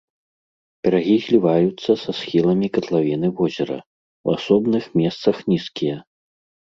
Берагі 0.85 1.17
зліваюцца 1.25 1.91
са 2.05 2.11
схіламі 2.19 2.67
катлавіны 2.77 3.27
возера, 3.43 3.77
у 4.29 4.35
асобных 4.41 4.83
месцах 5.03 5.35
нізкія. 5.55 5.97